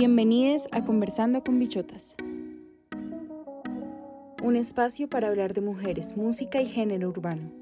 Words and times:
Bienvenidos 0.00 0.66
a 0.72 0.82
Conversando 0.82 1.44
con 1.44 1.58
Bichotas. 1.58 2.16
Un 4.42 4.56
espacio 4.56 5.10
para 5.10 5.28
hablar 5.28 5.52
de 5.52 5.60
mujeres, 5.60 6.16
música 6.16 6.62
y 6.62 6.66
género 6.70 7.10
urbano. 7.10 7.52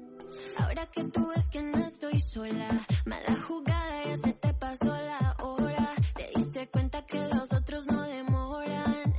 Ahora 0.57 0.85
que 0.85 1.03
tú 1.03 1.27
ves 1.35 1.49
que 1.49 1.61
no 1.61 1.79
estoy 1.79 2.17
sola, 2.21 2.69
mala 3.05 3.41
jugada 3.41 4.05
ya 4.05 4.15
se 4.15 4.31
te 4.31 4.53
pasó 4.53 4.85
la 4.85 5.35
hora. 5.43 5.89
Te 6.15 6.39
diste 6.39 6.65
cuenta 6.69 7.05
que 7.05 7.19
los 7.19 7.51
otros 7.51 7.87
no 7.87 8.03
demoran. 8.03 9.13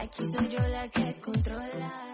Aquí 0.00 0.22
soy 0.30 0.46
yo 0.46 0.60
la 0.60 0.86
que 0.90 1.20
controla. 1.20 2.07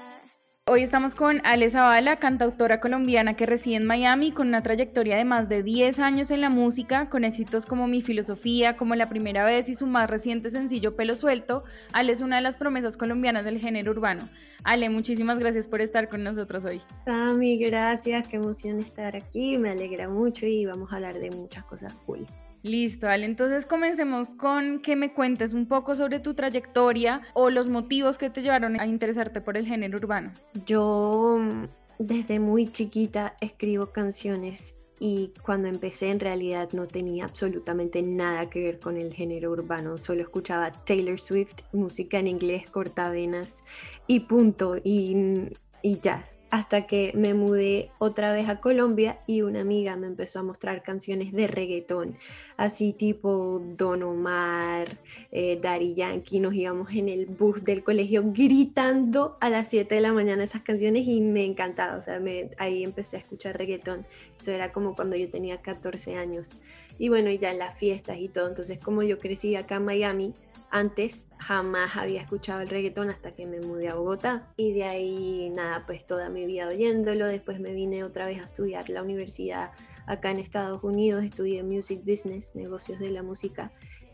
Hoy 0.67 0.83
estamos 0.83 1.15
con 1.15 1.43
Ale 1.45 1.69
Zavala, 1.69 2.17
cantautora 2.17 2.81
colombiana 2.81 3.37
que 3.37 3.45
reside 3.45 3.77
en 3.77 3.85
Miami, 3.85 4.33
con 4.33 4.49
una 4.49 4.63
trayectoria 4.63 5.19
de 5.19 5.27
más 5.27 5.51
de 5.51 5.63
10 5.63 5.99
años 5.99 6.31
en 6.31 6.41
la 6.41 6.49
música, 6.49 7.11
con 7.11 7.25
éxitos 7.25 7.67
como 7.67 7.87
Mi 7.87 8.01
Filosofía, 8.01 8.75
como 8.75 8.95
La 8.95 9.11
Primera 9.11 9.45
Vez 9.45 9.69
y 9.69 9.75
su 9.75 9.87
más 9.87 10.09
reciente 10.09 10.51
sencillo 10.51 10.97
Pelo 10.97 11.17
Suelto. 11.17 11.65
Ale 11.93 12.13
es 12.13 12.23
una 12.23 12.37
de 12.37 12.43
las 12.43 12.57
promesas 12.57 12.97
colombianas 12.97 13.45
del 13.45 13.61
género 13.61 13.91
urbano. 13.91 14.27
Ale, 14.65 14.89
muchísimas 14.89 15.39
gracias 15.39 15.69
por 15.69 15.83
estar 15.83 16.09
con 16.09 16.25
nosotros 16.25 16.65
hoy. 16.65 16.81
Sami, 16.97 17.59
gracias, 17.59 18.27
qué 18.27 18.37
emoción 18.37 18.79
estar 18.79 19.15
aquí, 19.17 19.59
me 19.59 19.69
alegra 19.69 20.09
mucho 20.09 20.47
y 20.47 20.65
vamos 20.65 20.91
a 20.91 20.97
hablar 20.97 21.19
de 21.19 21.31
muchas 21.31 21.63
cosas 21.65 21.93
cool. 22.07 22.27
Listo, 22.65 23.09
Ale. 23.09 23.27
Entonces 23.27 23.67
comencemos 23.67 24.31
con 24.31 24.81
que 24.81 24.97
me 24.97 25.13
cuentes 25.13 25.53
un 25.53 25.67
poco 25.67 25.95
sobre 25.97 26.19
tu 26.19 26.33
trayectoria 26.33 27.21
o 27.35 27.51
los 27.51 27.69
motivos 27.69 28.17
que 28.17 28.31
te 28.31 28.41
llevaron 28.41 28.81
a 28.81 28.87
interesarte 28.87 29.43
por 29.43 29.59
el 29.59 29.67
género 29.67 29.99
urbano. 29.99 30.33
Yo 30.65 31.39
mm, 31.39 31.65
desde 31.99 32.41
muy 32.41 32.73
chiquita 32.73 33.37
escribo 33.43 33.93
canciones 33.93 34.81
y 34.99 35.35
cuando 35.43 35.69
empecé 35.69 36.11
en 36.11 36.21
realidad 36.21 36.71
no 36.73 36.87
tenía 36.87 37.25
absolutamente 37.25 38.01
nada 38.01 38.49
que 38.49 38.63
ver 38.63 38.81
con 38.81 38.97
el 38.97 39.13
género 39.13 39.51
urbano, 39.51 39.99
solo 39.99 40.23
escuchaba 40.23 40.73
Taylor 40.87 41.21
Swift, 41.21 41.65
música 41.75 42.19
en 42.19 42.29
inglés, 42.29 42.71
cortavenas 42.71 43.63
y 44.07 44.21
punto, 44.21 44.77
y, 44.83 45.51
y 45.83 46.01
ya, 46.01 46.27
hasta 46.55 46.87
que 46.87 47.11
me 47.17 47.35
mudé 47.35 47.91
otra 47.99 48.33
vez 48.33 48.49
a 48.49 48.61
Colombia 48.61 49.19
y 49.27 49.43
una 49.43 49.63
amiga 49.63 49.97
me 49.97 50.07
empezó 50.07 50.39
a 50.39 50.45
mostrar 50.45 50.85
canciones 50.85 51.33
de 51.33 51.49
reggaetón, 51.49 52.17
así 52.57 52.93
tipo 52.93 53.61
Don 53.77 54.05
Omar, 54.05 54.99
eh, 55.33 55.59
Daddy 55.61 55.95
Yankee, 55.95 56.39
nos 56.39 56.55
íbamos 56.55 56.93
en 56.93 57.09
el 57.09 57.27
bus 57.27 57.65
del 57.65 57.83
colegio 57.83 58.23
gritando 58.27 59.37
a 59.41 59.51
las 59.51 59.67
7 59.67 59.97
de 59.97 60.01
la 60.01 60.13
mañana 60.13 60.45
esas 60.45 60.63
canciones 60.63 61.09
y 61.09 61.21
me 61.21 61.45
encantaba, 61.45 61.97
o 61.97 62.03
sea, 62.03 62.23
ahí 62.59 62.85
empecé 62.85 63.17
a 63.17 63.19
escuchar 63.19 63.59
reggaetón, 63.59 64.07
eso 64.39 64.53
era 64.53 64.71
como 64.71 64.95
cuando 64.95 65.17
yo 65.17 65.29
tenía 65.29 65.61
14 65.61 66.15
años. 66.15 66.61
Y 67.01 67.09
bueno, 67.09 67.31
y 67.31 67.39
ya 67.39 67.53
las 67.53 67.77
fiestas 67.77 68.19
y 68.21 68.29
todo, 68.29 68.47
entonces 68.47 68.79
como 68.79 69.03
yo 69.03 69.19
crecí 69.19 69.57
acá 69.57 69.75
en 69.75 69.87
Miami, 69.87 70.35
antes 70.75 71.29
jamás 71.39 71.97
había 71.97 72.21
escuchado 72.21 72.61
el 72.61 72.69
reggaetón 72.69 73.09
hasta 73.09 73.33
que 73.33 73.47
me 73.47 73.61
mudé 73.61 73.89
a 73.89 73.95
Bogotá. 73.95 74.53
Y 74.57 74.73
de 74.73 74.83
ahí 74.83 75.51
nada, 75.55 75.87
pues 75.87 76.05
toda 76.05 76.29
mi 76.31 76.47
vida 76.47 76.67
oyéndolo. 76.67 77.29
Después 77.29 77.61
me 77.61 77.73
vine 77.73 78.03
otra 78.03 78.27
vez 78.27 78.41
a 78.41 78.45
estudiar 78.45 78.89
la 78.89 79.01
universidad 79.01 79.71
acá 80.09 80.33
en 80.33 80.39
Estados 80.39 80.83
Unidos, 80.83 81.23
estudié 81.23 81.63
Music 81.63 82.01
Business, 82.05 82.57
negocios 82.57 82.99
de 82.99 83.11
la 83.11 83.23
música. 83.23 83.71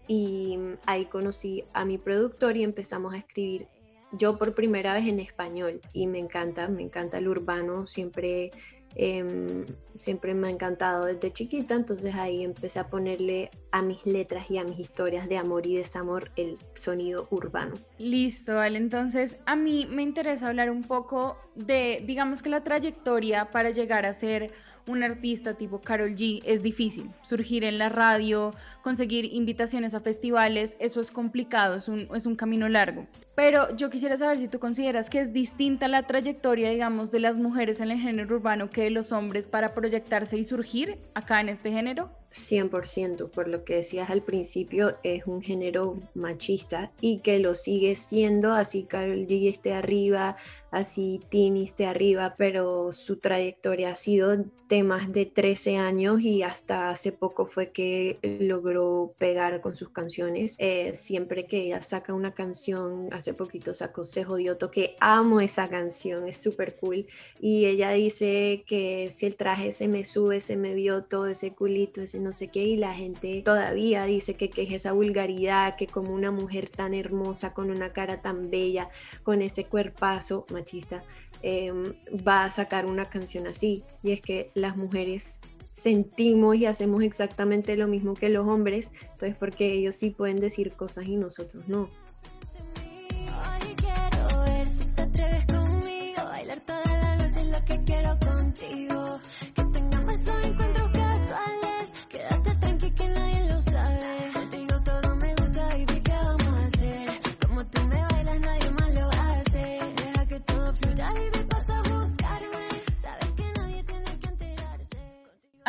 Y 0.06 0.58
ahí 0.84 1.06
conocí 1.06 1.64
a 1.72 1.86
mi 1.86 1.96
productor 1.96 2.58
y 2.58 2.62
empezamos 2.62 3.14
a 3.14 3.16
escribir 3.16 3.66
yo 4.12 4.36
por 4.36 4.54
primera 4.54 4.92
vez 4.92 5.06
en 5.06 5.18
español. 5.18 5.80
Y 5.94 6.08
me 6.08 6.18
encanta, 6.18 6.68
me 6.68 6.82
encanta 6.82 7.16
el 7.16 7.28
urbano, 7.28 7.86
siempre 7.86 8.50
Em, 8.96 9.66
siempre 9.98 10.34
me 10.34 10.48
ha 10.48 10.50
encantado 10.50 11.04
desde 11.04 11.32
chiquita, 11.32 11.74
entonces 11.74 12.14
ahí 12.14 12.42
empecé 12.42 12.78
a 12.80 12.88
ponerle 12.88 13.50
a 13.70 13.82
mis 13.82 14.04
letras 14.04 14.50
y 14.50 14.58
a 14.58 14.64
mis 14.64 14.78
historias 14.78 15.28
de 15.28 15.36
amor 15.36 15.66
y 15.66 15.76
desamor 15.76 16.30
el 16.36 16.58
sonido 16.74 17.28
urbano. 17.30 17.74
Listo, 17.98 18.56
vale, 18.56 18.78
entonces 18.78 19.36
a 19.46 19.56
mí 19.56 19.86
me 19.88 20.02
interesa 20.02 20.48
hablar 20.48 20.70
un 20.70 20.82
poco 20.82 21.36
de, 21.54 22.02
digamos 22.06 22.42
que 22.42 22.48
la 22.48 22.64
trayectoria 22.64 23.50
para 23.50 23.70
llegar 23.70 24.06
a 24.06 24.14
ser 24.14 24.50
un 24.90 25.02
artista 25.02 25.54
tipo 25.54 25.80
Carol 25.80 26.14
G 26.14 26.42
es 26.44 26.62
difícil. 26.62 27.10
Surgir 27.22 27.64
en 27.64 27.78
la 27.78 27.88
radio, 27.88 28.54
conseguir 28.82 29.26
invitaciones 29.32 29.94
a 29.94 30.00
festivales, 30.00 30.76
eso 30.80 31.00
es 31.00 31.10
complicado, 31.10 31.76
es 31.76 31.88
un, 31.88 32.36
camino 32.36 32.68
largo. 32.68 33.06
Pero 33.34 33.74
yo 33.76 33.90
quisiera 33.90 34.16
saber 34.16 34.38
si 34.38 34.48
tú 34.48 34.58
consideras 34.58 35.10
que 35.10 35.20
es 35.20 35.32
distinta 35.32 35.88
la 35.88 36.02
trayectoria, 36.02 36.70
digamos, 36.70 37.10
de 37.10 37.20
las 37.20 37.38
mujeres 37.38 37.80
en 37.80 37.90
el 37.90 37.98
género 37.98 38.36
urbano 38.36 38.70
que 38.70 38.82
de 38.82 38.90
los 38.90 39.12
hombres 39.12 39.48
para 39.48 39.74
proyectarse 39.74 40.36
y 40.36 40.44
surgir 40.44 40.98
acá 41.14 41.40
en 41.40 41.48
este 41.48 41.70
género. 41.70 42.10
100%, 42.32 43.30
por 43.30 43.48
lo 43.48 43.64
que 43.64 43.76
decías 43.76 44.10
al 44.10 44.22
principio, 44.22 44.96
es 45.02 45.26
un 45.26 45.42
género 45.42 45.98
machista 46.14 46.92
y 47.00 47.18
que 47.18 47.38
lo 47.38 47.54
sigue 47.54 47.94
siendo, 47.94 48.52
así 48.52 48.84
Carol 48.84 49.26
G 49.26 49.48
esté 49.48 49.72
arriba, 49.72 50.36
así 50.70 51.20
Tini 51.28 51.64
esté 51.64 51.86
arriba, 51.86 52.34
pero 52.38 52.92
su 52.92 53.16
trayectoria 53.16 53.90
ha 53.90 53.96
sido 53.96 54.44
de 54.68 54.82
más 54.84 55.12
de 55.12 55.26
13 55.26 55.76
años 55.78 56.20
y 56.20 56.42
hasta 56.42 56.90
hace 56.90 57.10
poco 57.10 57.46
fue 57.46 57.72
que 57.72 58.18
logró 58.40 59.12
pegar 59.18 59.60
con 59.60 59.74
sus 59.74 59.88
canciones. 59.90 60.54
Eh, 60.58 60.92
siempre 60.94 61.46
que 61.46 61.62
ella 61.62 61.82
saca 61.82 62.14
una 62.14 62.34
canción, 62.34 63.08
hace 63.12 63.34
poquito 63.34 63.74
sacó 63.74 64.04
Se 64.04 64.22
Jodioto, 64.22 64.70
que 64.70 64.94
amo 65.00 65.40
esa 65.40 65.68
canción, 65.68 66.28
es 66.28 66.36
súper 66.36 66.76
cool. 66.76 67.06
Y 67.40 67.66
ella 67.66 67.90
dice 67.90 68.62
que 68.66 69.08
si 69.10 69.26
el 69.26 69.34
traje 69.34 69.72
se 69.72 69.88
me 69.88 70.04
sube, 70.04 70.40
se 70.40 70.56
me 70.56 70.74
vio 70.74 71.02
todo 71.04 71.26
ese 71.26 71.52
culito, 71.52 72.00
ese 72.00 72.19
no 72.20 72.32
sé 72.32 72.48
qué, 72.48 72.64
y 72.64 72.76
la 72.76 72.94
gente 72.94 73.42
todavía 73.44 74.04
dice 74.04 74.34
que, 74.34 74.50
que 74.50 74.62
es 74.62 74.70
esa 74.70 74.92
vulgaridad, 74.92 75.76
que 75.76 75.86
como 75.86 76.12
una 76.12 76.30
mujer 76.30 76.68
tan 76.68 76.94
hermosa, 76.94 77.54
con 77.54 77.70
una 77.70 77.92
cara 77.92 78.22
tan 78.22 78.50
bella, 78.50 78.88
con 79.22 79.42
ese 79.42 79.64
cuerpazo 79.64 80.46
machista, 80.52 81.02
em, 81.42 81.94
va 82.26 82.44
a 82.44 82.50
sacar 82.50 82.86
una 82.86 83.08
canción 83.10 83.46
así. 83.46 83.84
Y 84.02 84.12
es 84.12 84.20
que 84.20 84.50
las 84.54 84.76
mujeres 84.76 85.42
sentimos 85.70 86.56
y 86.56 86.66
hacemos 86.66 87.02
exactamente 87.02 87.76
lo 87.76 87.86
mismo 87.88 88.14
que 88.14 88.28
los 88.28 88.46
hombres, 88.46 88.90
entonces 89.02 89.36
porque 89.38 89.72
ellos 89.72 89.94
sí 89.94 90.10
pueden 90.10 90.40
decir 90.40 90.72
cosas 90.72 91.06
y 91.06 91.16
nosotros 91.16 91.68
no. 91.68 91.88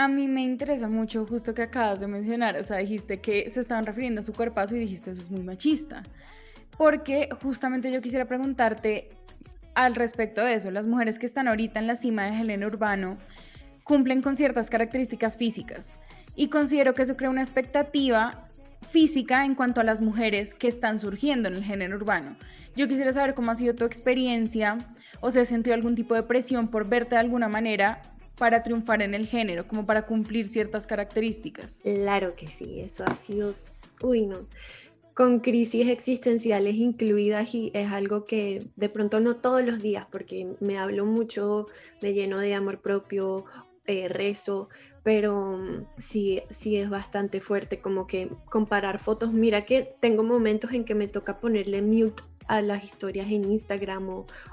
A 0.02 0.08
mí 0.08 0.28
me 0.28 0.42
interesa 0.42 0.88
mucho 0.88 1.28
justo 1.28 1.54
que 1.54 1.62
acabas 1.62 2.00
de 2.00 2.08
mencionar, 2.08 2.58
o 2.58 2.64
sea, 2.64 2.78
dijiste 2.78 3.20
que 3.20 3.48
se 3.52 3.60
estaban 3.60 3.86
refiriendo 3.86 4.22
a 4.22 4.24
su 4.24 4.34
cuerpazo 4.34 4.76
y 4.76 4.80
dijiste 4.80 5.12
eso 5.12 5.22
es 5.22 5.30
muy 5.30 5.44
machista. 5.44 6.02
Porque 6.76 7.30
justamente 7.44 7.92
yo 7.92 8.02
quisiera 8.02 8.26
preguntarte 8.26 9.10
al 9.76 9.94
respecto 9.94 10.44
de 10.44 10.56
eso, 10.56 10.72
las 10.72 10.88
mujeres 10.88 11.20
que 11.20 11.28
están 11.28 11.48
ahorita 11.48 11.80
en 11.80 11.86
la 11.86 11.96
cima 11.96 12.26
del 12.26 12.34
género 12.34 12.66
urbano 12.66 13.20
cumplen 13.84 14.24
con 14.24 14.36
ciertas 14.36 14.72
características 14.72 15.38
físicas 15.38 15.94
y 16.36 16.48
considero 16.48 16.96
que 16.96 17.04
eso 17.04 17.16
crea 17.16 17.30
una 17.30 17.44
expectativa 17.44 18.50
física 18.90 19.46
en 19.46 19.54
cuanto 19.54 19.82
a 19.82 19.84
las 19.84 20.02
mujeres 20.02 20.56
que 20.56 20.68
están 20.68 20.98
surgiendo 20.98 21.48
en 21.48 21.54
el 21.54 21.64
género 21.64 21.96
urbano. 21.96 22.38
Yo 22.76 22.88
quisiera 22.88 23.14
saber 23.14 23.36
cómo 23.36 23.52
ha 23.52 23.56
sido 23.56 23.76
tu 23.76 23.86
experiencia 23.86 24.80
o 25.20 25.32
si 25.32 25.38
has 25.38 25.48
sentido 25.48 25.76
algún 25.76 25.94
tipo 25.94 26.16
de 26.16 26.24
presión 26.24 26.70
por 26.70 26.90
verte 26.90 27.14
de 27.14 27.22
alguna 27.22 27.50
manera 27.50 28.11
para 28.42 28.64
triunfar 28.64 29.04
en 29.04 29.14
el 29.14 29.28
género, 29.28 29.68
como 29.68 29.86
para 29.86 30.08
cumplir 30.08 30.48
ciertas 30.48 30.88
características. 30.88 31.80
Claro 31.84 32.36
que 32.36 32.50
sí, 32.50 32.80
eso 32.80 33.04
ha 33.06 33.14
sido, 33.14 33.52
uy 34.02 34.26
no, 34.26 34.48
con 35.14 35.42
crisis 35.42 35.88
existenciales 35.88 36.74
incluidas 36.74 37.54
y 37.54 37.70
es 37.76 37.92
algo 37.92 38.26
que 38.26 38.66
de 38.76 38.90
pronto 38.90 39.20
no 39.20 39.36
todos 39.36 39.64
los 39.64 39.80
días, 39.80 40.08
porque 40.12 40.56
me 40.60 40.80
hablo 40.80 41.06
mucho, 41.06 41.68
me 42.02 42.14
lleno 42.14 42.40
de 42.40 42.56
amor 42.56 42.82
propio, 42.82 43.46
eh, 43.86 44.08
rezo, 44.08 44.70
pero 45.04 45.58
mm, 45.60 45.86
sí, 46.00 46.42
sí 46.50 46.78
es 46.78 46.90
bastante 46.90 47.42
fuerte 47.42 47.80
como 47.80 48.08
que 48.08 48.32
comparar 48.50 48.98
fotos. 48.98 49.32
Mira 49.32 49.66
que 49.66 49.94
tengo 50.00 50.24
momentos 50.24 50.72
en 50.74 50.84
que 50.84 50.96
me 50.96 51.08
toca 51.08 51.40
ponerle 51.40 51.84
mute 51.84 52.24
a 52.52 52.62
las 52.62 52.84
historias 52.84 53.32
en 53.32 53.50
Instagram 53.50 54.10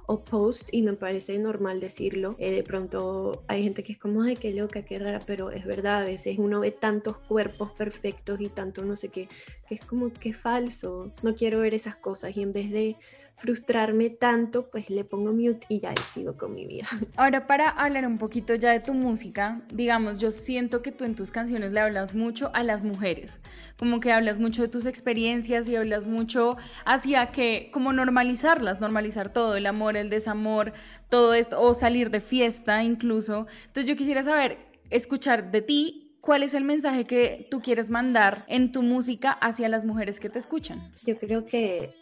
o, 0.06 0.24
post 0.24 0.68
y 0.70 0.82
me 0.82 0.92
parece 0.92 1.36
normal 1.36 1.80
decirlo. 1.80 2.36
Eh, 2.38 2.52
de 2.52 2.62
pronto 2.62 3.42
hay 3.48 3.64
gente 3.64 3.82
que 3.82 3.90
es 3.90 3.98
como, 3.98 4.22
ay, 4.22 4.36
qué 4.36 4.52
loca, 4.52 4.84
qué 4.84 5.00
rara, 5.00 5.18
pero 5.26 5.50
es 5.50 5.66
verdad, 5.66 6.02
a 6.02 6.04
veces 6.04 6.38
uno 6.38 6.60
ve 6.60 6.70
tantos 6.70 7.18
cuerpos 7.18 7.72
perfectos 7.72 8.40
y 8.40 8.50
tanto 8.50 8.84
no 8.84 8.94
sé 8.94 9.08
qué, 9.08 9.28
que 9.66 9.74
es 9.74 9.80
como 9.80 10.12
que 10.12 10.32
falso, 10.32 11.12
no 11.24 11.34
quiero 11.34 11.58
ver 11.58 11.74
esas 11.74 11.96
cosas 11.96 12.36
y 12.36 12.42
en 12.42 12.52
vez 12.52 12.70
de 12.70 12.96
frustrarme 13.38 14.10
tanto, 14.10 14.68
pues 14.70 14.90
le 14.90 15.04
pongo 15.04 15.32
mute 15.32 15.66
y 15.68 15.80
ya 15.80 15.94
sigo 16.12 16.36
con 16.36 16.54
mi 16.54 16.66
vida. 16.66 16.86
Ahora 17.16 17.46
para 17.46 17.68
hablar 17.70 18.06
un 18.06 18.18
poquito 18.18 18.54
ya 18.54 18.70
de 18.70 18.80
tu 18.80 18.94
música, 18.94 19.62
digamos, 19.72 20.18
yo 20.18 20.30
siento 20.32 20.82
que 20.82 20.92
tú 20.92 21.04
en 21.04 21.14
tus 21.14 21.30
canciones 21.30 21.72
le 21.72 21.80
hablas 21.80 22.14
mucho 22.14 22.50
a 22.54 22.62
las 22.62 22.84
mujeres, 22.84 23.40
como 23.78 24.00
que 24.00 24.12
hablas 24.12 24.38
mucho 24.40 24.62
de 24.62 24.68
tus 24.68 24.86
experiencias 24.86 25.68
y 25.68 25.76
hablas 25.76 26.06
mucho 26.06 26.56
hacia 26.84 27.30
que, 27.30 27.70
como 27.72 27.92
normalizarlas, 27.92 28.80
normalizar 28.80 29.32
todo, 29.32 29.56
el 29.56 29.66
amor, 29.66 29.96
el 29.96 30.10
desamor, 30.10 30.72
todo 31.08 31.34
esto, 31.34 31.60
o 31.60 31.74
salir 31.74 32.10
de 32.10 32.20
fiesta 32.20 32.82
incluso. 32.82 33.46
Entonces 33.66 33.86
yo 33.86 33.96
quisiera 33.96 34.24
saber, 34.24 34.58
escuchar 34.90 35.50
de 35.50 35.62
ti 35.62 36.04
¿Cuál 36.20 36.42
es 36.42 36.52
el 36.52 36.64
mensaje 36.64 37.04
que 37.04 37.46
tú 37.50 37.62
quieres 37.62 37.88
mandar 37.88 38.44
en 38.48 38.70
tu 38.70 38.82
música 38.82 39.30
hacia 39.30 39.68
las 39.68 39.86
mujeres 39.86 40.20
que 40.20 40.28
te 40.28 40.38
escuchan? 40.38 40.92
Yo 41.02 41.16
creo 41.16 41.46
que 41.46 41.94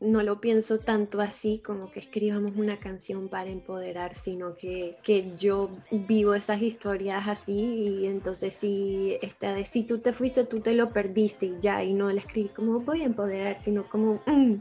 no 0.00 0.22
lo 0.22 0.40
pienso 0.40 0.78
tanto 0.78 1.20
así 1.20 1.60
como 1.64 1.90
que 1.90 2.00
escribamos 2.00 2.52
una 2.56 2.78
canción 2.78 3.28
para 3.28 3.50
empoderar, 3.50 4.14
sino 4.14 4.56
que, 4.56 4.96
que 5.02 5.36
yo 5.36 5.70
vivo 5.90 6.34
esas 6.34 6.62
historias 6.62 7.28
así 7.28 7.52
y 7.52 8.06
entonces 8.06 8.54
si, 8.54 9.16
esta 9.22 9.52
vez, 9.52 9.68
si 9.68 9.84
tú 9.84 9.98
te 9.98 10.12
fuiste, 10.12 10.44
tú 10.44 10.60
te 10.60 10.74
lo 10.74 10.92
perdiste 10.92 11.46
y 11.46 11.56
ya, 11.60 11.82
y 11.82 11.92
no 11.92 12.10
la 12.10 12.20
escribí 12.20 12.48
como 12.48 12.80
voy 12.80 13.02
a 13.02 13.06
empoderar, 13.06 13.60
sino 13.60 13.88
como 13.88 14.20
mm, 14.26 14.54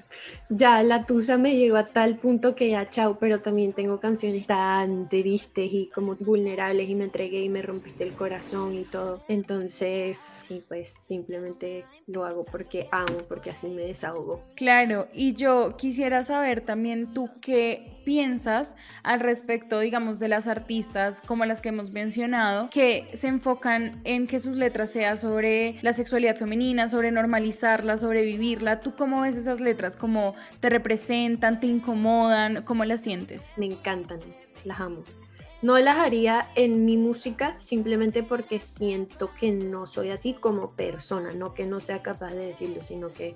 ya 0.49 0.83
la 0.83 1.05
tusa 1.05 1.37
me 1.37 1.55
llegó 1.55 1.77
a 1.77 1.85
tal 1.85 2.17
punto 2.17 2.55
que 2.55 2.69
ya 2.69 2.89
chao, 2.89 3.17
pero 3.19 3.41
también 3.41 3.73
tengo 3.73 3.99
canciones 3.99 4.47
tan 4.47 5.09
tristes 5.09 5.71
y 5.71 5.87
como 5.93 6.15
vulnerables 6.15 6.89
y 6.89 6.95
me 6.95 7.05
entregué 7.05 7.41
y 7.41 7.49
me 7.49 7.61
rompiste 7.61 8.03
el 8.03 8.13
corazón 8.13 8.75
y 8.75 8.83
todo. 8.83 9.23
Entonces, 9.27 10.43
y 10.49 10.61
pues 10.61 10.89
simplemente 10.89 11.85
lo 12.07 12.25
hago 12.25 12.43
porque 12.43 12.87
amo, 12.91 13.19
porque 13.27 13.51
así 13.51 13.67
me 13.67 13.83
desahogo. 13.83 14.41
Claro, 14.55 15.05
y 15.27 15.33
yo 15.33 15.75
quisiera 15.75 16.23
saber 16.23 16.61
también 16.61 17.13
tú 17.13 17.29
qué 17.41 17.99
piensas 18.05 18.77
al 19.03 19.19
respecto, 19.19 19.81
digamos, 19.81 20.19
de 20.19 20.29
las 20.29 20.47
artistas 20.47 21.19
como 21.19 21.43
las 21.43 21.59
que 21.59 21.67
hemos 21.67 21.91
mencionado, 21.91 22.69
que 22.69 23.09
se 23.13 23.27
enfocan 23.27 23.99
en 24.05 24.27
que 24.27 24.39
sus 24.39 24.55
letras 24.55 24.89
sean 24.89 25.17
sobre 25.17 25.75
la 25.81 25.91
sexualidad 25.91 26.37
femenina, 26.37 26.87
sobre 26.87 27.11
normalizarla, 27.11 27.97
sobre 27.97 28.21
vivirla. 28.21 28.79
¿Tú 28.79 28.95
cómo 28.95 29.19
ves 29.19 29.35
esas 29.35 29.59
letras? 29.59 29.97
¿Cómo 29.97 30.33
te 30.61 30.69
representan, 30.69 31.59
te 31.59 31.67
incomodan? 31.67 32.63
¿Cómo 32.63 32.85
las 32.85 33.01
sientes? 33.01 33.51
Me 33.57 33.65
encantan, 33.65 34.21
las 34.63 34.79
amo. 34.79 35.03
No 35.61 35.77
las 35.77 35.97
haría 35.97 36.47
en 36.55 36.85
mi 36.85 36.95
música 36.95 37.59
simplemente 37.59 38.23
porque 38.23 38.61
siento 38.61 39.29
que 39.37 39.51
no 39.51 39.87
soy 39.87 40.11
así 40.11 40.35
como 40.35 40.71
persona, 40.71 41.33
no 41.33 41.53
que 41.53 41.65
no 41.65 41.81
sea 41.81 42.01
capaz 42.01 42.31
de 42.31 42.45
decirlo, 42.45 42.81
sino 42.81 43.11
que 43.11 43.35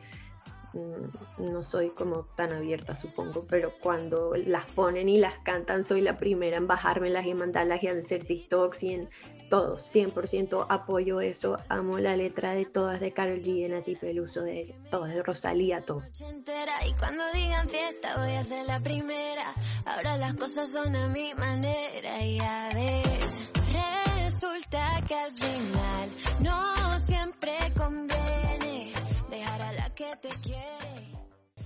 no 0.73 1.63
soy 1.63 1.89
como 1.89 2.25
tan 2.35 2.53
abierta, 2.53 2.95
supongo, 2.95 3.45
pero 3.47 3.73
cuando 3.79 4.33
las 4.35 4.65
ponen 4.68 5.09
y 5.09 5.18
las 5.18 5.39
cantan, 5.39 5.83
soy 5.83 6.01
la 6.01 6.18
primera 6.18 6.57
en 6.57 6.68
bajármelas 6.68 7.25
y 7.25 7.33
mandarlas 7.33 7.83
y 7.83 7.88
hacer 7.88 8.25
TikToks 8.25 8.83
y 8.83 8.94
en 8.94 9.09
todo, 9.50 9.77
100% 9.77 10.65
apoyo 10.69 11.19
eso, 11.19 11.57
amo 11.68 12.00
la 12.00 12.15
letra 12.15 12.53
de 12.53 12.65
todas 12.65 13.01
de 13.01 13.12
Carol 13.12 13.41
G, 13.41 13.63
de 13.63 13.69
Nati 13.69 13.95
Peluso, 13.97 14.44
de 14.44 14.75
todas, 14.89 15.13
de 15.13 15.21
Rosalía, 15.23 15.81
todo. 15.81 16.01
Y 16.88 16.94
cuando 16.94 17.24
digan 17.33 17.67
fiesta 17.67 18.17
voy 18.17 18.35
a 18.35 18.44
ser 18.44 18.65
la 18.65 18.79
primera, 18.79 19.53
ahora 19.85 20.17
las 20.17 20.35
cosas 20.35 20.71
son 20.71 20.95
a 20.95 21.07
mi 21.09 21.33
manera 21.33 22.24
y 22.24 22.39
a 22.39 22.69
veces 22.74 23.35
resulta 24.25 25.01
que 25.06 25.15
al 25.15 25.33
final 25.33 25.81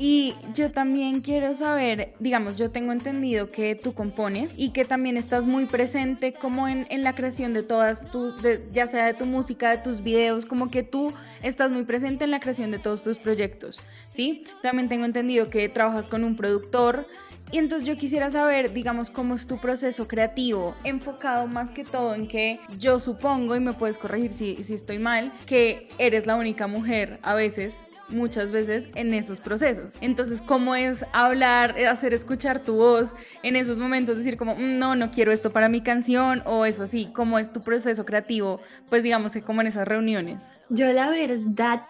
Y 0.07 0.35
yo 0.53 0.69
también 0.69 1.21
quiero 1.21 1.55
saber, 1.55 2.13
digamos, 2.19 2.59
yo 2.59 2.69
tengo 2.69 2.91
entendido 2.91 3.49
que 3.49 3.73
tú 3.73 3.95
compones 3.95 4.53
y 4.55 4.69
que 4.69 4.85
también 4.85 5.17
estás 5.17 5.47
muy 5.47 5.65
presente 5.65 6.31
como 6.31 6.67
en, 6.67 6.85
en 6.91 7.01
la 7.01 7.15
creación 7.15 7.55
de 7.55 7.63
todas 7.63 8.11
tus, 8.11 8.35
ya 8.71 8.85
sea 8.85 9.07
de 9.07 9.15
tu 9.15 9.25
música, 9.25 9.71
de 9.71 9.79
tus 9.79 10.03
videos, 10.03 10.45
como 10.45 10.69
que 10.69 10.83
tú 10.83 11.11
estás 11.41 11.71
muy 11.71 11.85
presente 11.85 12.23
en 12.23 12.29
la 12.29 12.39
creación 12.39 12.69
de 12.69 12.77
todos 12.77 13.01
tus 13.01 13.17
proyectos, 13.17 13.81
¿sí? 14.07 14.43
También 14.61 14.89
tengo 14.89 15.05
entendido 15.05 15.49
que 15.49 15.69
trabajas 15.69 16.07
con 16.07 16.23
un 16.23 16.35
productor 16.35 17.07
y 17.51 17.57
entonces 17.57 17.87
yo 17.87 17.97
quisiera 17.97 18.29
saber, 18.29 18.73
digamos, 18.73 19.09
cómo 19.09 19.33
es 19.33 19.47
tu 19.47 19.59
proceso 19.59 20.07
creativo, 20.07 20.75
enfocado 20.83 21.47
más 21.47 21.71
que 21.71 21.83
todo 21.83 22.13
en 22.13 22.27
que 22.27 22.59
yo 22.77 22.99
supongo, 22.99 23.55
y 23.55 23.59
me 23.59 23.73
puedes 23.73 23.97
corregir 23.97 24.33
si, 24.33 24.63
si 24.63 24.75
estoy 24.75 24.99
mal, 24.99 25.31
que 25.47 25.87
eres 25.97 26.27
la 26.27 26.35
única 26.35 26.67
mujer 26.67 27.17
a 27.23 27.33
veces 27.33 27.87
muchas 28.09 28.51
veces 28.51 28.89
en 28.95 29.13
esos 29.13 29.39
procesos. 29.39 29.97
Entonces, 30.01 30.41
¿cómo 30.41 30.75
es 30.75 31.05
hablar, 31.13 31.77
eh, 31.77 31.87
hacer 31.87 32.13
escuchar 32.13 32.63
tu 32.63 32.75
voz 32.75 33.15
en 33.43 33.55
esos 33.55 33.77
momentos? 33.77 34.17
Decir 34.17 34.37
como, 34.37 34.55
mm, 34.55 34.77
no, 34.77 34.95
no 34.95 35.11
quiero 35.11 35.31
esto 35.31 35.51
para 35.51 35.69
mi 35.69 35.81
canción 35.81 36.41
o 36.45 36.65
eso 36.65 36.83
así. 36.83 37.07
¿Cómo 37.13 37.39
es 37.39 37.51
tu 37.51 37.61
proceso 37.61 38.05
creativo? 38.05 38.61
Pues 38.89 39.03
digamos 39.03 39.33
que 39.33 39.41
como 39.41 39.61
en 39.61 39.67
esas 39.67 39.87
reuniones. 39.87 40.53
Yo 40.69 40.91
la 40.93 41.09
verdad 41.09 41.83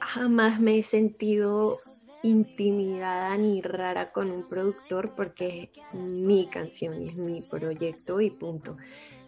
jamás 0.00 0.60
me 0.60 0.78
he 0.78 0.82
sentido 0.82 1.80
intimidada 2.22 3.36
ni 3.36 3.60
rara 3.60 4.10
con 4.10 4.30
un 4.30 4.48
productor 4.48 5.14
porque 5.14 5.70
es 5.92 6.18
mi 6.18 6.46
canción 6.46 7.02
y 7.02 7.08
es 7.08 7.18
mi 7.18 7.42
proyecto 7.42 8.20
y 8.20 8.30
punto. 8.30 8.76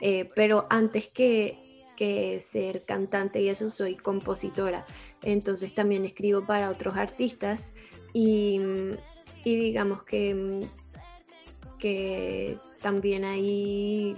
Eh, 0.00 0.30
pero 0.34 0.66
antes 0.70 1.08
que 1.08 1.65
que 1.96 2.40
ser 2.40 2.84
cantante 2.84 3.40
y 3.40 3.48
eso 3.48 3.69
soy 3.70 3.96
compositora. 3.96 4.87
Entonces 5.22 5.75
también 5.75 6.04
escribo 6.04 6.44
para 6.46 6.70
otros 6.70 6.96
artistas 6.96 7.75
y, 8.12 8.60
digamos 9.44 10.04
que, 10.04 10.69
que 11.78 12.58
también 12.81 13.25
ahí 13.25 14.14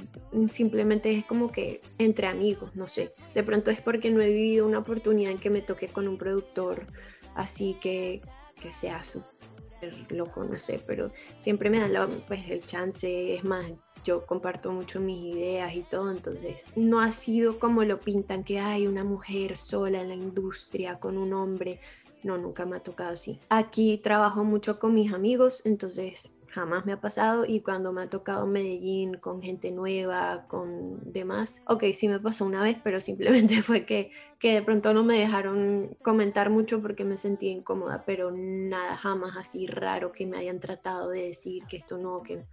simplemente 0.51 1.13
es 1.13 1.25
como 1.25 1.51
que 1.51 1.81
entre 1.99 2.27
amigos, 2.27 2.77
no 2.77 2.87
sé. 2.87 3.15
De 3.35 3.43
pronto 3.43 3.71
es 3.71 3.81
porque 3.81 4.11
no 4.11 4.21
he 4.21 4.29
vivido 4.29 4.67
una 4.67 4.79
oportunidad 4.79 5.33
en 5.33 5.39
que 5.39 5.51
me 5.51 5.63
toque 5.63 5.89
con 5.89 6.07
un 6.07 6.19
productor 6.19 6.87
así 7.35 7.77
que, 7.81 8.21
que 8.61 8.71
sea 8.71 9.03
súper 9.03 10.11
loco, 10.11 10.45
no 10.45 10.59
sé, 10.59 10.81
pero 10.87 11.13
siempre 11.37 11.71
me 11.71 11.79
dan 11.79 12.23
pues, 12.27 12.49
el 12.51 12.65
chance, 12.65 13.35
es 13.35 13.45
más, 13.45 13.71
yo 14.09 14.25
comparto 14.25 14.73
mucho 14.73 15.01
mis 15.01 15.35
ideas 15.35 15.75
y 15.75 15.83
todo, 15.83 16.11
entonces 16.11 16.73
no 16.77 16.99
ha 17.01 17.13
sido 17.13 17.59
como 17.59 17.85
lo 17.85 18.01
pintan, 18.01 18.43
que 18.43 18.59
hay 18.59 18.87
una 18.87 19.05
mujer 19.05 19.59
sola 19.59 20.01
en 20.01 20.09
la 20.09 20.15
industria 20.15 20.99
con 20.99 21.19
un 21.19 21.35
hombre. 21.35 21.79
No, 22.23 22.39
nunca 22.39 22.65
me 22.65 22.77
ha 22.77 22.81
tocado 22.81 23.13
así. 23.13 23.39
Aquí 23.51 23.99
trabajo 23.99 24.45
mucho 24.45 24.79
con 24.79 24.95
mis 24.95 25.13
amigos, 25.13 25.61
entonces 25.67 26.31
jamás 26.49 26.87
me 26.87 26.93
ha 26.93 27.01
pasado 27.03 27.45
y 27.45 27.61
cuando 27.61 27.93
me 27.93 28.03
ha 28.03 28.09
tocado 28.09 28.47
Medellín 28.47 29.19
con 29.19 29.43
gente 29.43 29.71
nueva, 29.71 30.47
con 30.49 31.13
demás, 31.13 31.61
ok, 31.67 31.85
sí 31.93 32.09
me 32.09 32.19
pasó 32.19 32.47
una 32.47 32.63
vez, 32.63 32.79
pero 32.83 33.01
simplemente 33.01 33.61
fue 33.63 33.85
que, 33.85 34.11
que 34.39 34.55
de 34.55 34.63
pronto 34.63 34.95
no 34.95 35.05
me 35.05 35.21
dejaron 35.21 35.95
comentar 36.03 36.49
mucho 36.49 36.81
porque 36.81 37.05
me 37.05 37.19
sentía 37.19 37.51
incómoda, 37.51 38.05
pero 38.07 38.31
nada, 38.33 38.97
jamás 38.97 39.37
así 39.37 39.67
raro 39.67 40.13
que 40.13 40.27
me 40.27 40.39
hayan 40.39 40.61
tratado 40.61 41.11
de 41.11 41.25
decir 41.25 41.65
que 41.69 41.77
esto 41.77 41.99
no, 41.99 42.23
que 42.23 42.47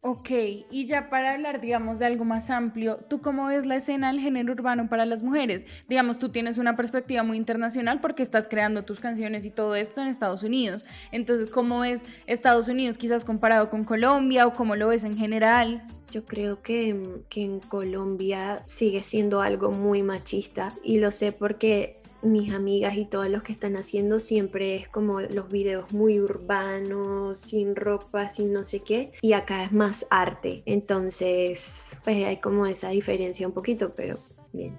Ok, 0.00 0.30
y 0.70 0.86
ya 0.86 1.10
para 1.10 1.32
hablar, 1.32 1.60
digamos, 1.60 1.98
de 1.98 2.06
algo 2.06 2.24
más 2.24 2.50
amplio, 2.50 2.98
¿tú 3.08 3.20
cómo 3.20 3.46
ves 3.46 3.66
la 3.66 3.76
escena 3.76 4.12
del 4.12 4.20
género 4.20 4.52
urbano 4.52 4.88
para 4.88 5.06
las 5.06 5.22
mujeres? 5.22 5.66
Digamos, 5.88 6.18
tú 6.18 6.28
tienes 6.28 6.58
una 6.58 6.76
perspectiva 6.76 7.22
muy 7.22 7.36
internacional 7.36 8.00
porque 8.00 8.22
estás 8.22 8.48
creando 8.48 8.84
tus 8.84 9.00
canciones 9.00 9.44
y 9.46 9.50
todo 9.50 9.74
esto 9.74 10.00
en 10.00 10.08
Estados 10.08 10.42
Unidos. 10.42 10.84
Entonces, 11.12 11.50
¿cómo 11.50 11.80
ves 11.80 12.04
Estados 12.26 12.68
Unidos 12.68 12.98
quizás 12.98 13.24
comparado 13.24 13.70
con 13.70 13.84
Colombia 13.84 14.46
o 14.46 14.52
cómo 14.52 14.76
lo 14.76 14.88
ves 14.88 15.04
en 15.04 15.16
general? 15.16 15.84
Yo 16.10 16.24
creo 16.24 16.62
que, 16.62 17.22
que 17.28 17.42
en 17.42 17.60
Colombia 17.60 18.62
sigue 18.66 19.02
siendo 19.02 19.40
algo 19.40 19.72
muy 19.72 20.02
machista 20.02 20.74
y 20.84 21.00
lo 21.00 21.10
sé 21.10 21.32
porque 21.32 22.03
mis 22.24 22.52
amigas 22.52 22.96
y 22.96 23.04
todos 23.04 23.28
los 23.28 23.42
que 23.42 23.52
están 23.52 23.76
haciendo 23.76 24.20
siempre 24.20 24.76
es 24.76 24.88
como 24.88 25.20
los 25.20 25.48
videos 25.50 25.92
muy 25.92 26.20
urbanos, 26.20 27.38
sin 27.38 27.76
ropa, 27.76 28.28
sin 28.28 28.52
no 28.52 28.64
sé 28.64 28.80
qué, 28.80 29.12
y 29.20 29.32
acá 29.32 29.64
es 29.64 29.72
más 29.72 30.06
arte. 30.10 30.62
Entonces, 30.66 31.98
pues 32.04 32.24
hay 32.24 32.38
como 32.38 32.66
esa 32.66 32.88
diferencia 32.88 33.46
un 33.46 33.52
poquito, 33.52 33.94
pero 33.94 34.18
bien. 34.52 34.78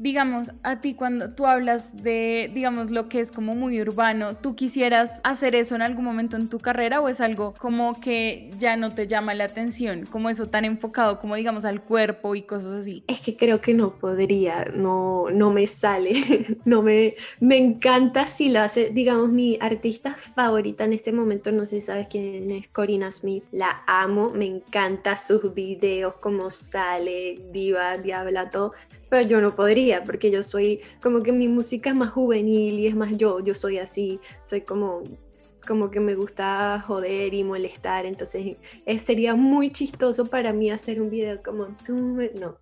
Digamos, 0.00 0.52
a 0.62 0.80
ti 0.80 0.94
cuando 0.94 1.34
tú 1.34 1.46
hablas 1.46 2.02
de, 2.02 2.50
digamos, 2.54 2.90
lo 2.90 3.10
que 3.10 3.20
es 3.20 3.30
como 3.30 3.54
muy 3.54 3.78
urbano, 3.82 4.34
¿tú 4.34 4.56
quisieras 4.56 5.20
hacer 5.24 5.54
eso 5.54 5.74
en 5.74 5.82
algún 5.82 6.06
momento 6.06 6.38
en 6.38 6.48
tu 6.48 6.58
carrera 6.58 7.02
o 7.02 7.08
es 7.10 7.20
algo 7.20 7.52
como 7.58 8.00
que 8.00 8.50
ya 8.56 8.76
no 8.76 8.94
te 8.94 9.06
llama 9.06 9.34
la 9.34 9.44
atención, 9.44 10.06
como 10.06 10.30
eso 10.30 10.46
tan 10.46 10.64
enfocado 10.64 11.18
como 11.18 11.34
digamos 11.34 11.66
al 11.66 11.82
cuerpo 11.82 12.34
y 12.34 12.42
cosas 12.42 12.80
así? 12.80 13.04
Es 13.08 13.20
que 13.20 13.36
creo 13.36 13.60
que 13.60 13.74
no 13.74 13.98
podría, 13.98 14.64
no, 14.74 15.26
no 15.30 15.50
me 15.50 15.66
sale, 15.66 16.14
no 16.64 16.80
me, 16.80 17.14
me 17.38 17.58
encanta 17.58 18.26
si 18.26 18.48
lo 18.48 18.60
hace, 18.60 18.88
digamos, 18.88 19.28
mi 19.28 19.58
artista 19.60 20.14
favorita 20.14 20.84
en 20.84 20.94
este 20.94 21.12
momento, 21.12 21.52
no 21.52 21.66
sé 21.66 21.80
si 21.80 21.86
sabes 21.86 22.06
quién 22.08 22.50
es 22.50 22.68
Corina 22.68 23.12
Smith, 23.12 23.44
la 23.52 23.82
amo, 23.86 24.30
me 24.30 24.46
encanta 24.46 25.18
sus 25.18 25.52
videos, 25.52 26.16
cómo 26.16 26.50
sale, 26.50 27.38
diva, 27.52 27.98
diabla, 27.98 28.48
todo, 28.48 28.72
pero 29.10 29.26
yo 29.26 29.40
no 29.42 29.54
podría 29.54 30.02
porque 30.04 30.30
yo 30.30 30.42
soy 30.42 30.80
como 31.02 31.22
que 31.22 31.32
mi 31.32 31.48
música 31.48 31.90
es 31.90 31.96
más 31.96 32.10
juvenil 32.10 32.78
y 32.78 32.86
es 32.86 32.96
más 32.96 33.16
yo, 33.18 33.40
yo 33.40 33.54
soy 33.54 33.78
así, 33.78 34.20
soy 34.42 34.62
como 34.62 35.02
como 35.66 35.90
que 35.90 36.00
me 36.00 36.14
gusta 36.14 36.82
joder 36.86 37.34
y 37.34 37.44
molestar, 37.44 38.06
entonces 38.06 38.56
eh, 38.86 38.98
sería 38.98 39.34
muy 39.34 39.70
chistoso 39.70 40.24
para 40.24 40.52
mí 40.54 40.70
hacer 40.70 41.02
un 41.02 41.10
video 41.10 41.42
como 41.42 41.66
tú, 41.84 42.16
no, 42.40 42.56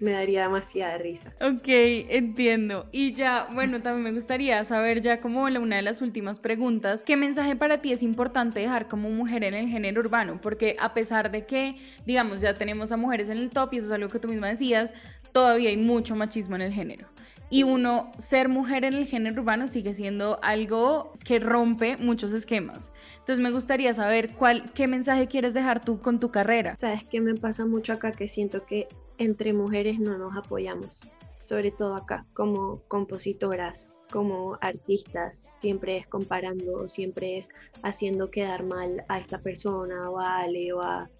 me 0.00 0.12
daría 0.12 0.42
demasiada 0.42 0.98
risa. 0.98 1.32
Ok, 1.40 1.66
entiendo. 1.66 2.88
Y 2.92 3.14
ya, 3.14 3.48
bueno, 3.52 3.82
también 3.82 4.04
me 4.04 4.12
gustaría 4.12 4.64
saber 4.64 5.00
ya 5.00 5.20
como 5.20 5.42
una 5.44 5.76
de 5.76 5.82
las 5.82 6.02
últimas 6.02 6.40
preguntas, 6.40 7.02
¿qué 7.02 7.16
mensaje 7.16 7.56
para 7.56 7.80
ti 7.80 7.92
es 7.92 8.02
importante 8.02 8.60
dejar 8.60 8.88
como 8.88 9.10
mujer 9.10 9.44
en 9.44 9.54
el 9.54 9.68
género 9.68 10.00
urbano? 10.00 10.40
Porque 10.40 10.76
a 10.80 10.94
pesar 10.94 11.30
de 11.30 11.46
que, 11.46 11.76
digamos, 12.06 12.40
ya 12.40 12.54
tenemos 12.54 12.92
a 12.92 12.96
mujeres 12.96 13.28
en 13.28 13.38
el 13.38 13.50
top 13.50 13.74
y 13.74 13.76
eso 13.78 13.86
es 13.86 13.92
algo 13.92 14.08
que 14.08 14.18
tú 14.18 14.28
misma 14.28 14.48
decías, 14.48 14.92
todavía 15.32 15.70
hay 15.70 15.76
mucho 15.76 16.16
machismo 16.16 16.56
en 16.56 16.62
el 16.62 16.72
género. 16.72 17.06
Y 17.52 17.64
uno, 17.64 18.10
ser 18.16 18.48
mujer 18.48 18.82
en 18.86 18.94
el 18.94 19.04
género 19.04 19.42
urbano 19.42 19.68
sigue 19.68 19.92
siendo 19.92 20.42
algo 20.42 21.12
que 21.22 21.38
rompe 21.38 21.98
muchos 21.98 22.32
esquemas. 22.32 22.92
Entonces 23.18 23.42
me 23.42 23.50
gustaría 23.50 23.92
saber 23.92 24.32
cuál, 24.32 24.72
qué 24.72 24.88
mensaje 24.88 25.26
quieres 25.26 25.52
dejar 25.52 25.84
tú 25.84 26.00
con 26.00 26.18
tu 26.18 26.30
carrera. 26.30 26.76
Sabes 26.78 27.04
que 27.04 27.20
me 27.20 27.34
pasa 27.34 27.66
mucho 27.66 27.92
acá 27.92 28.12
que 28.12 28.26
siento 28.26 28.64
que 28.64 28.88
entre 29.18 29.52
mujeres 29.52 29.98
no 29.98 30.16
nos 30.16 30.34
apoyamos, 30.34 31.02
sobre 31.44 31.70
todo 31.72 31.94
acá, 31.94 32.24
como 32.32 32.80
compositoras, 32.88 34.02
como 34.10 34.56
artistas, 34.62 35.36
siempre 35.60 35.98
es 35.98 36.06
comparando, 36.06 36.88
siempre 36.88 37.36
es 37.36 37.50
haciendo 37.82 38.30
quedar 38.30 38.64
mal 38.64 39.04
a 39.08 39.18
esta 39.18 39.36
persona 39.36 40.08
o 40.08 40.20
a 40.20 40.38
Ale 40.38 40.72
o 40.72 40.80
a, 40.80 41.10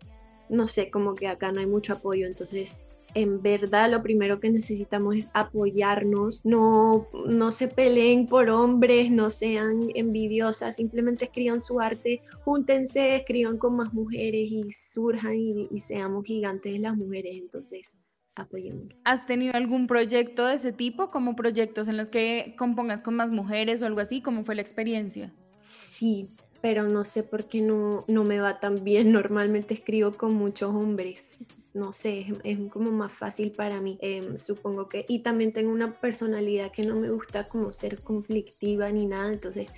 no 0.49 0.67
sé, 0.67 0.91
como 0.91 1.15
que 1.15 1.29
acá 1.29 1.53
no 1.53 1.61
hay 1.61 1.67
mucho 1.67 1.93
apoyo, 1.93 2.27
entonces 2.27 2.81
en 3.15 3.43
verdad 3.43 3.91
lo 3.91 4.03
primero 4.03 4.41
que 4.41 4.51
necesitamos 4.51 5.17
es 5.17 5.29
apoyarnos, 5.35 6.45
no, 6.47 7.09
no 7.27 7.51
se 7.51 7.69
peleen 7.69 8.27
por 8.27 8.51
hombres, 8.51 9.11
no 9.11 9.31
sean 9.31 9.91
envidiosas, 9.95 10.77
simplemente 10.77 11.27
escriban 11.27 11.61
su 11.61 11.81
arte, 11.81 12.23
júntense, 12.45 13.17
escriban 13.17 13.59
con 13.59 13.77
más 13.77 13.93
mujeres 13.93 14.51
y 14.51 14.71
surjan 14.71 15.35
y, 15.35 15.69
y 15.71 15.81
seamos 15.81 16.25
gigantes 16.25 16.79
las 16.81 16.97
mujeres, 16.97 17.37
entonces 17.37 17.99
apoyémonos. 18.35 18.97
¿Has 19.05 19.27
tenido 19.27 19.55
algún 19.55 19.87
proyecto 19.87 20.47
de 20.47 20.55
ese 20.55 20.73
tipo, 20.73 21.11
como 21.11 21.37
proyectos 21.37 21.89
en 21.89 21.97
los 21.97 22.11
que 22.11 22.55
compongas 22.57 23.03
con 23.03 23.15
más 23.15 23.31
mujeres 23.31 23.83
o 23.83 23.87
algo 23.87 24.01
así? 24.01 24.21
¿Cómo 24.23 24.45
fue 24.45 24.55
la 24.55 24.63
experiencia? 24.63 25.33
Sí, 25.57 26.29
pero 26.61 26.85
no 26.85 27.05
sé 27.05 27.23
por 27.23 27.47
qué 27.47 27.61
no, 27.61 28.05
no 28.09 28.25
me 28.25 28.41
va 28.41 28.59
tan 28.61 28.83
bien. 28.83 29.13
Normalmente 29.13 29.75
escribo 29.75 30.13
con 30.13 30.35
muchos 30.35 30.71
hombres 30.75 31.45
no 31.75 31.93
sé, 31.93 32.27
es, 32.45 32.59
como 32.71 32.91
más 32.91 33.13
fácil 33.13 33.53
para 33.53 33.81
mí, 33.81 33.99
em, 34.01 34.37
supongo 34.37 34.89
que, 34.89 35.05
y 35.09 35.21
también 35.21 35.53
tengo 35.53 35.73
una 35.73 35.93
personalidad 36.01 36.71
que 36.71 36.85
no 36.85 36.97
me 36.97 37.11
gusta 37.11 37.49
como 37.49 37.73
ser 37.73 38.01
conflictiva 38.03 38.91
ni 38.91 39.07
nada, 39.07 39.33
entonces 39.33 39.69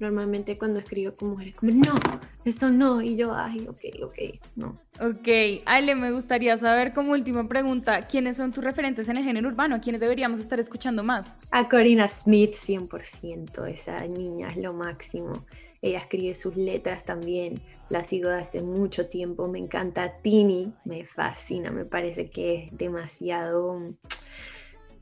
normalmente 0.00 0.58
cuando 0.58 0.80
escribo 0.80 1.14
con 1.14 1.30
mujeres 1.30 1.54
como, 1.54 1.72
no, 1.72 1.94
eso 2.44 2.70
no, 2.70 3.00
y 3.00 3.16
yo, 3.16 3.32
ay, 3.34 3.66
ok, 3.68 4.02
ok, 4.02 4.18
no. 4.56 4.78
Ok, 5.00 5.62
Ale, 5.64 5.94
me 5.94 6.12
gustaría 6.12 6.56
saber 6.56 6.92
como 6.92 7.12
última 7.12 7.48
pregunta, 7.48 8.06
¿quiénes 8.06 8.36
son 8.36 8.52
tus 8.52 8.62
referentes 8.62 9.08
en 9.08 9.16
el 9.16 9.24
género 9.24 9.48
urbano? 9.48 9.80
¿Quiénes 9.80 10.00
deberíamos 10.00 10.40
estar 10.40 10.58
escuchando 10.58 11.02
más? 11.02 11.36
A 11.50 11.68
Corina 11.68 12.08
Smith, 12.08 12.54
100%, 12.54 13.66
esa 13.72 14.06
niña 14.06 14.48
es 14.48 14.56
lo 14.56 14.72
máximo. 14.72 15.44
Ella 15.84 15.98
escribe 15.98 16.34
sus 16.34 16.56
letras 16.56 17.04
también, 17.04 17.60
la 17.90 18.04
sigo 18.04 18.30
desde 18.30 18.62
mucho 18.62 19.06
tiempo, 19.06 19.48
me 19.48 19.58
encanta 19.58 20.16
Tini, 20.22 20.72
me 20.86 21.04
fascina, 21.04 21.70
me 21.70 21.84
parece 21.84 22.30
que 22.30 22.54
es 22.54 22.78
demasiado 22.78 23.94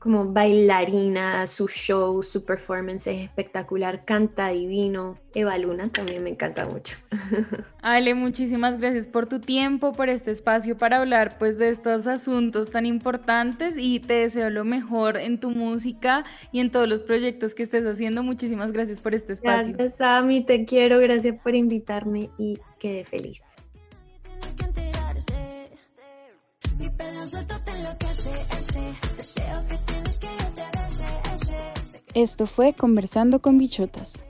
como 0.03 0.33
bailarina, 0.33 1.47
su 1.47 1.65
show, 1.69 2.21
su 2.23 2.43
performance 2.43 3.07
es 3.07 3.21
espectacular, 3.21 4.03
canta 4.03 4.49
divino. 4.49 5.17
Eva 5.33 5.57
Luna 5.57 5.87
también 5.87 6.21
me 6.21 6.29
encanta 6.29 6.65
mucho. 6.65 6.97
Ale, 7.81 8.13
muchísimas 8.13 8.81
gracias 8.81 9.07
por 9.07 9.27
tu 9.27 9.39
tiempo, 9.39 9.93
por 9.93 10.09
este 10.09 10.31
espacio 10.31 10.77
para 10.77 10.97
hablar 10.97 11.37
pues 11.37 11.57
de 11.57 11.69
estos 11.69 12.05
asuntos 12.05 12.69
tan 12.69 12.85
importantes 12.85 13.77
y 13.77 14.01
te 14.01 14.15
deseo 14.15 14.49
lo 14.49 14.65
mejor 14.65 15.15
en 15.15 15.39
tu 15.39 15.51
música 15.51 16.25
y 16.51 16.59
en 16.59 16.69
todos 16.69 16.89
los 16.89 17.01
proyectos 17.01 17.55
que 17.55 17.63
estés 17.63 17.85
haciendo. 17.85 18.23
Muchísimas 18.23 18.73
gracias 18.73 18.99
por 18.99 19.15
este 19.15 19.31
espacio. 19.31 19.71
Gracias, 19.71 20.01
Ami, 20.01 20.43
te 20.43 20.65
quiero, 20.65 20.99
gracias 20.99 21.37
por 21.41 21.55
invitarme 21.55 22.29
y 22.37 22.59
quedé 22.77 23.05
feliz. 23.05 23.41
Esto 32.15 32.45
fue 32.45 32.73
Conversando 32.73 33.41
con 33.41 33.57
Bichotas. 33.57 34.23